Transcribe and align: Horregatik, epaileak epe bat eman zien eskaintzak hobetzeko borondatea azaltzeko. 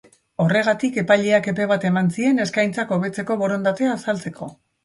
Horregatik, 0.45 0.97
epaileak 1.01 1.51
epe 1.51 1.69
bat 1.73 1.85
eman 1.91 2.11
zien 2.17 2.45
eskaintzak 2.47 2.97
hobetzeko 2.97 3.41
borondatea 3.45 3.93
azaltzeko. 3.99 4.53